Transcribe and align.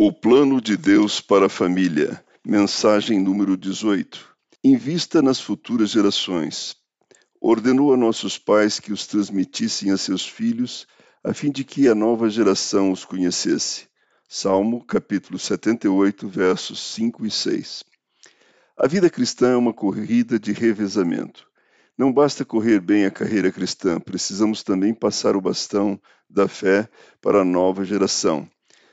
O 0.00 0.12
plano 0.12 0.60
de 0.60 0.76
Deus 0.76 1.20
para 1.20 1.46
a 1.46 1.48
família. 1.48 2.24
Mensagem 2.46 3.18
número 3.18 3.56
18. 3.56 4.32
Invista 4.62 5.20
nas 5.20 5.40
futuras 5.40 5.90
gerações. 5.90 6.76
Ordenou 7.40 7.92
a 7.92 7.96
nossos 7.96 8.38
pais 8.38 8.78
que 8.78 8.92
os 8.92 9.08
transmitissem 9.08 9.90
a 9.90 9.96
seus 9.96 10.24
filhos, 10.24 10.86
a 11.24 11.34
fim 11.34 11.50
de 11.50 11.64
que 11.64 11.88
a 11.88 11.96
nova 11.96 12.30
geração 12.30 12.92
os 12.92 13.04
conhecesse. 13.04 13.88
Salmo, 14.28 14.84
capítulo 14.84 15.36
78, 15.36 16.28
versos 16.28 16.78
5 16.94 17.26
e 17.26 17.30
6. 17.32 17.82
A 18.76 18.86
vida 18.86 19.10
cristã 19.10 19.50
é 19.50 19.56
uma 19.56 19.74
corrida 19.74 20.38
de 20.38 20.52
revezamento. 20.52 21.44
Não 21.98 22.12
basta 22.12 22.44
correr 22.44 22.78
bem 22.78 23.04
a 23.04 23.10
carreira 23.10 23.50
cristã, 23.50 23.98
precisamos 23.98 24.62
também 24.62 24.94
passar 24.94 25.34
o 25.34 25.40
bastão 25.40 26.00
da 26.30 26.46
fé 26.46 26.88
para 27.20 27.40
a 27.40 27.44
nova 27.44 27.84
geração. 27.84 28.48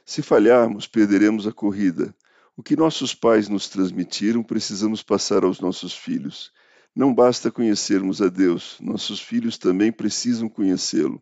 Se 0.05 0.21
falharmos, 0.21 0.85
perderemos 0.85 1.47
a 1.47 1.51
corrida. 1.51 2.13
O 2.55 2.61
que 2.61 2.75
nossos 2.75 3.15
pais 3.15 3.49
nos 3.49 3.67
transmitiram, 3.67 4.43
precisamos 4.43 5.01
passar 5.01 5.43
aos 5.43 5.59
nossos 5.59 5.97
filhos. 5.97 6.51
Não 6.95 7.11
basta 7.11 7.51
conhecermos 7.51 8.21
a 8.21 8.29
Deus, 8.29 8.77
nossos 8.79 9.19
filhos 9.19 9.57
também 9.57 9.91
precisam 9.91 10.47
conhecê-lo. 10.47 11.19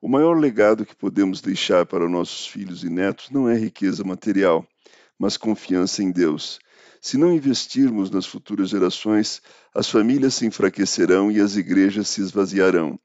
O 0.00 0.08
maior 0.08 0.38
legado 0.38 0.86
que 0.86 0.96
podemos 0.96 1.42
deixar 1.42 1.84
para 1.84 2.08
nossos 2.08 2.46
filhos 2.46 2.82
e 2.82 2.88
netos 2.88 3.30
não 3.30 3.46
é 3.46 3.56
riqueza 3.58 4.02
material, 4.02 4.66
mas 5.18 5.36
confiança 5.36 6.02
em 6.02 6.10
Deus. 6.10 6.58
Se 7.02 7.18
não 7.18 7.30
investirmos 7.30 8.10
nas 8.10 8.24
futuras 8.24 8.70
gerações, 8.70 9.42
as 9.74 9.90
famílias 9.90 10.34
se 10.34 10.46
enfraquecerão 10.46 11.30
e 11.30 11.40
as 11.40 11.56
igrejas 11.56 12.08
se 12.08 12.22
esvaziarão. 12.22 12.98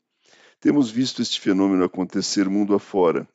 Temos 0.62 0.90
visto 0.90 1.22
este 1.22 1.42
fenômeno 1.42 1.84
acontecer 1.84 2.48
mundo 2.48 2.74
afora. 2.74 3.28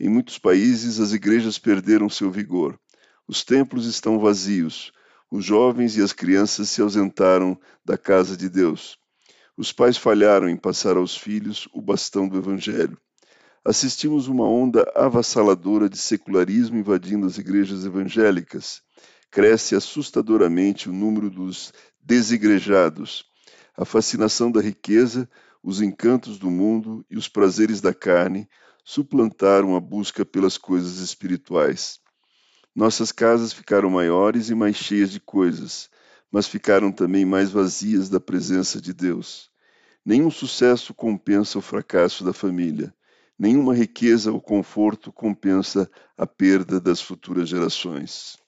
Em 0.00 0.08
muitos 0.08 0.38
países, 0.38 0.98
as 0.98 1.12
igrejas 1.12 1.58
perderam 1.58 2.08
seu 2.08 2.30
vigor. 2.30 2.80
Os 3.28 3.44
templos 3.44 3.84
estão 3.84 4.18
vazios. 4.18 4.92
Os 5.30 5.44
jovens 5.44 5.96
e 5.96 6.02
as 6.02 6.12
crianças 6.12 6.70
se 6.70 6.80
ausentaram 6.80 7.56
da 7.84 7.98
casa 7.98 8.36
de 8.36 8.48
Deus. 8.48 8.98
Os 9.56 9.72
pais 9.72 9.98
falharam 9.98 10.48
em 10.48 10.56
passar 10.56 10.96
aos 10.96 11.14
filhos 11.14 11.68
o 11.74 11.82
bastão 11.82 12.26
do 12.26 12.38
Evangelho. 12.38 12.98
Assistimos 13.62 14.26
uma 14.26 14.48
onda 14.48 14.90
avassaladora 14.96 15.86
de 15.86 15.98
secularismo 15.98 16.78
invadindo 16.78 17.26
as 17.26 17.36
igrejas 17.36 17.84
evangélicas 17.84 18.82
cresce 19.30 19.76
assustadoramente 19.76 20.88
o 20.88 20.92
número 20.92 21.30
dos 21.30 21.72
desigrejados. 22.00 23.24
A 23.76 23.84
fascinação 23.84 24.50
da 24.50 24.60
riqueza, 24.60 25.28
os 25.62 25.80
encantos 25.80 26.38
do 26.38 26.50
mundo 26.50 27.04
e 27.08 27.16
os 27.16 27.28
prazeres 27.28 27.80
da 27.80 27.94
carne 27.94 28.48
suplantaram 28.90 29.76
a 29.76 29.80
busca 29.80 30.24
pelas 30.24 30.58
coisas 30.58 30.98
espirituais. 30.98 32.00
Nossas 32.74 33.12
casas 33.12 33.52
ficaram 33.52 33.88
maiores 33.88 34.50
e 34.50 34.54
mais 34.54 34.74
cheias 34.74 35.12
de 35.12 35.20
coisas, 35.20 35.88
mas 36.28 36.48
ficaram 36.48 36.90
também 36.90 37.24
mais 37.24 37.52
vazias 37.52 38.08
da 38.08 38.18
presença 38.18 38.80
de 38.80 38.92
Deus. 38.92 39.48
Nenhum 40.04 40.28
sucesso 40.28 40.92
compensa 40.92 41.56
o 41.56 41.62
fracasso 41.62 42.24
da 42.24 42.32
família. 42.32 42.92
Nenhuma 43.38 43.76
riqueza 43.76 44.32
ou 44.32 44.40
conforto 44.40 45.12
compensa 45.12 45.88
a 46.16 46.26
perda 46.26 46.80
das 46.80 47.00
futuras 47.00 47.48
gerações. 47.48 48.38